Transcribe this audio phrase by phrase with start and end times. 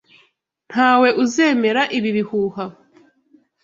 [0.69, 2.65] Ntawe uzemera ibi bihuha.